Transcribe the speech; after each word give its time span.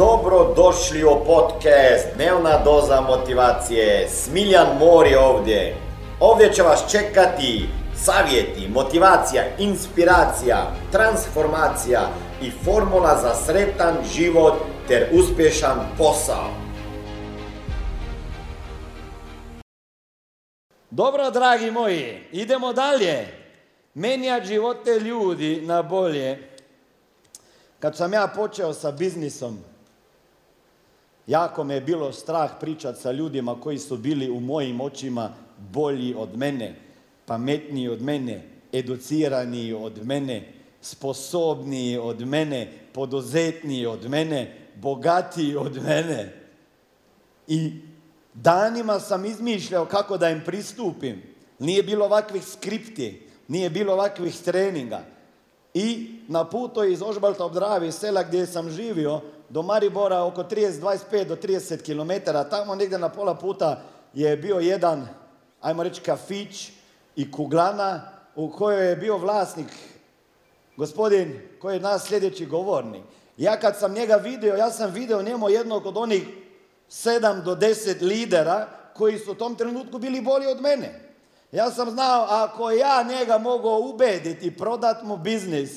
Dobro 0.00 0.54
došli 0.56 1.04
u 1.04 1.24
podcast 1.26 2.06
Dnevna 2.14 2.64
doza 2.64 3.00
motivacije. 3.00 4.08
Smiljan 4.08 4.66
Mori 4.78 5.14
ovdje. 5.14 5.76
Ovdje 6.20 6.52
će 6.52 6.62
vas 6.62 6.90
čekati 6.90 7.68
savjeti, 7.96 8.68
motivacija, 8.68 9.42
inspiracija, 9.58 10.72
transformacija 10.92 12.00
i 12.42 12.50
formula 12.64 13.18
za 13.22 13.34
sretan 13.34 13.94
život 14.14 14.54
ter 14.88 15.08
uspješan 15.12 15.78
posao. 15.98 16.50
Dobro, 20.90 21.30
dragi 21.30 21.70
moji, 21.70 22.28
idemo 22.32 22.72
dalje. 22.72 23.26
Menja 23.94 24.40
živote 24.44 24.90
ljudi 25.00 25.62
na 25.62 25.82
bolje. 25.82 26.50
Kad 27.80 27.96
sam 27.96 28.12
ja 28.12 28.28
počeo 28.36 28.72
sa 28.72 28.90
biznisom, 28.92 29.69
jako 31.30 31.64
me 31.64 31.74
je 31.74 31.80
bilo 31.80 32.12
strah 32.12 32.50
pričat 32.60 32.98
sa 32.98 33.12
ljudima 33.12 33.60
koji 33.60 33.78
su 33.78 33.96
bili 33.96 34.30
u 34.30 34.40
mojim 34.40 34.80
očima 34.80 35.34
bolji 35.72 36.14
od 36.14 36.36
mene, 36.36 36.74
pametniji 37.26 37.88
od 37.88 38.02
mene, 38.02 38.42
educiraniji 38.72 39.72
od 39.72 40.06
mene, 40.06 40.52
sposobniji 40.80 41.98
od 41.98 42.26
mene, 42.26 42.72
poduzetniji 42.92 43.86
od 43.86 44.10
mene, 44.10 44.56
bogatiji 44.74 45.56
od 45.56 45.82
mene. 45.82 46.34
I 47.46 47.72
danima 48.34 49.00
sam 49.00 49.24
izmišljao 49.24 49.84
kako 49.86 50.18
da 50.18 50.30
im 50.30 50.42
pristupim. 50.46 51.22
Nije 51.58 51.82
bilo 51.82 52.04
ovakvih 52.04 52.44
skripti, 52.44 53.22
nije 53.48 53.70
bilo 53.70 53.92
ovakvih 53.92 54.36
treninga. 54.44 55.00
I 55.74 56.16
na 56.28 56.44
putu 56.44 56.84
iz 56.84 57.02
Ožbalta 57.02 57.44
ob 57.44 57.54
sela 57.90 58.22
gdje 58.22 58.46
sam 58.46 58.70
živio, 58.70 59.20
do 59.50 59.62
Maribora 59.62 60.22
oko 60.24 60.42
30, 60.42 60.80
25 60.80 61.24
do 61.24 61.36
30 61.36 61.82
km, 61.82 62.30
tamo 62.50 62.74
negdje 62.74 62.98
na 62.98 63.08
pola 63.08 63.34
puta 63.34 63.82
je 64.14 64.36
bio 64.36 64.56
jedan, 64.56 65.08
ajmo 65.60 65.82
reći, 65.82 66.00
kafić 66.00 66.70
i 67.16 67.32
kuglana 67.32 68.02
u 68.34 68.50
kojoj 68.50 68.88
je 68.88 68.96
bio 68.96 69.18
vlasnik, 69.18 69.66
gospodin 70.76 71.40
koji 71.60 71.76
je 71.76 71.80
nas 71.80 72.06
sljedeći 72.06 72.46
govornik. 72.46 73.02
Ja 73.36 73.60
kad 73.60 73.78
sam 73.78 73.92
njega 73.92 74.16
vidio, 74.16 74.54
ja 74.54 74.70
sam 74.70 74.90
vidio 74.90 75.22
njemu 75.22 75.50
jednog 75.50 75.86
od 75.86 75.96
onih 75.96 76.22
sedam 76.88 77.42
do 77.44 77.54
deset 77.54 78.02
lidera 78.02 78.66
koji 78.94 79.18
su 79.18 79.32
u 79.32 79.34
tom 79.34 79.54
trenutku 79.54 79.98
bili 79.98 80.20
bolji 80.20 80.46
od 80.46 80.60
mene. 80.60 81.00
Ja 81.52 81.70
sam 81.70 81.90
znao, 81.90 82.26
ako 82.28 82.70
ja 82.70 83.02
njega 83.02 83.38
mogu 83.38 83.68
ubediti, 83.68 84.56
prodat 84.56 85.02
mu 85.02 85.16
biznis, 85.16 85.70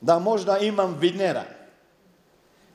da 0.00 0.18
možda 0.18 0.58
imam 0.58 0.96
vinera. 1.00 1.44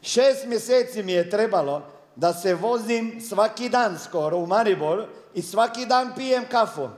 Šest 0.01 0.45
mjeseci 0.45 1.03
mi 1.03 1.11
je 1.11 1.29
trebalo 1.29 1.81
da 2.15 2.33
se 2.33 2.55
vozim 2.55 3.21
svaki 3.21 3.69
dan 3.69 3.99
skoro 3.99 4.37
u 4.37 4.45
Maribor 4.45 5.05
i 5.33 5.41
svaki 5.41 5.85
dan 5.85 6.11
pijem 6.15 6.45
kafu. 6.51 6.89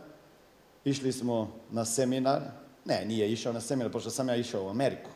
išli 0.86 1.12
smo 1.12 1.52
na 1.72 1.86
seminar, 1.86 2.42
ne, 2.86 3.06
nije 3.06 3.32
išao 3.32 3.54
na 3.54 3.62
seminar, 3.62 3.92
pošto 3.92 4.10
sam 4.10 4.30
ja 4.30 4.36
išao 4.36 4.66
u 4.66 4.70
Ameriku. 4.70 5.10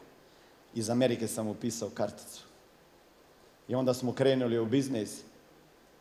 Iz 0.73 0.89
Amerike 0.89 1.27
sam 1.27 1.47
upisao 1.47 1.89
karticu. 1.89 2.43
I 3.67 3.75
onda 3.75 3.93
smo 3.93 4.13
krenuli 4.13 4.59
u 4.59 4.65
biznis, 4.65 5.21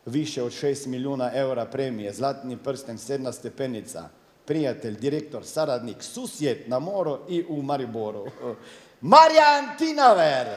više 0.05 0.43
od 0.43 0.51
6 0.51 0.87
milijuna 0.87 1.31
eura 1.33 1.65
premije, 1.65 2.13
zlatni 2.13 2.57
prsten, 2.57 2.97
sedna 2.97 3.31
stepenica, 3.31 4.09
prijatelj, 4.45 4.99
direktor, 4.99 5.45
saradnik, 5.45 5.97
susjed 5.99 6.57
na 6.67 6.79
moru 6.79 7.19
i 7.29 7.45
u 7.49 7.61
Mariboru. 7.61 8.25
Marijan 9.01 9.77
Tinaver! 9.77 10.47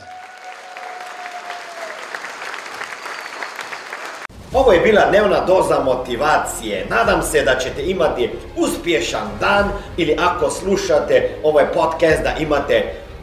Ovo 4.55 4.73
je 4.73 4.81
bila 4.81 5.11
dnevna 5.11 5.45
doza 5.47 5.81
motivacije. 5.85 6.87
Nadam 6.91 7.23
se 7.23 7.43
da 7.43 7.59
ćete 7.59 7.83
imati 7.91 8.31
uspješan 8.57 9.29
dan 9.41 9.71
ili 9.97 10.17
ako 10.21 10.51
slušate 10.51 11.37
ovaj 11.43 11.73
podcast 11.73 12.23
da 12.23 12.37
imate 12.39 13.04